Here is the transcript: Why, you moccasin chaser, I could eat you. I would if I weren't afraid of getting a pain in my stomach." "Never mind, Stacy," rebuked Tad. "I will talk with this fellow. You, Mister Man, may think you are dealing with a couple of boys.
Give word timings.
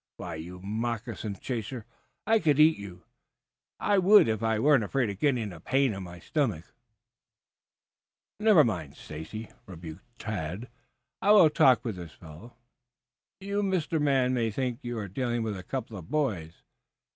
Why, 0.17 0.33
you 0.33 0.59
moccasin 0.63 1.35
chaser, 1.35 1.85
I 2.25 2.39
could 2.39 2.59
eat 2.59 2.75
you. 2.79 3.03
I 3.79 3.99
would 3.99 4.27
if 4.27 4.41
I 4.41 4.57
weren't 4.57 4.83
afraid 4.83 5.11
of 5.11 5.19
getting 5.19 5.53
a 5.53 5.59
pain 5.59 5.93
in 5.93 6.01
my 6.01 6.17
stomach." 6.17 6.73
"Never 8.39 8.63
mind, 8.63 8.97
Stacy," 8.97 9.49
rebuked 9.67 10.01
Tad. 10.17 10.69
"I 11.21 11.31
will 11.33 11.51
talk 11.51 11.85
with 11.85 11.97
this 11.97 12.13
fellow. 12.13 12.55
You, 13.41 13.61
Mister 13.61 13.99
Man, 13.99 14.33
may 14.33 14.49
think 14.49 14.79
you 14.81 14.97
are 14.97 15.07
dealing 15.07 15.43
with 15.43 15.55
a 15.55 15.61
couple 15.61 15.95
of 15.95 16.09
boys. 16.09 16.63